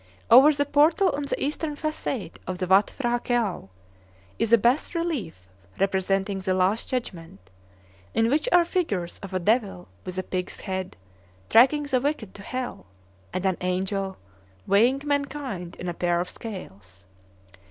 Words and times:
Over 0.31 0.51
the 0.51 0.65
portal 0.65 1.11
on 1.11 1.25
the 1.25 1.39
eastern 1.43 1.75
facade 1.75 2.39
of 2.47 2.57
the 2.57 2.65
Watt 2.65 2.91
P'hra 2.97 3.23
Këau 3.23 3.69
is 4.39 4.51
a 4.51 4.57
bass 4.57 4.95
relief 4.95 5.47
representing 5.79 6.39
the 6.39 6.55
Last 6.55 6.89
Judgment, 6.89 7.51
in 8.15 8.27
which 8.27 8.49
are 8.51 8.65
figures 8.65 9.19
of 9.19 9.31
a 9.31 9.37
devil 9.39 9.89
with 10.03 10.17
a 10.17 10.23
pig's 10.23 10.61
head 10.61 10.97
dragging 11.49 11.83
the 11.83 12.01
wicked 12.01 12.33
to 12.33 12.41
hell, 12.41 12.87
and 13.31 13.45
an 13.45 13.57
angel 13.61 14.17
weighing 14.65 15.03
mankind 15.05 15.75
in 15.75 15.87
a 15.87 15.93
pair 15.93 16.19
of 16.19 16.31
scales. 16.31 17.05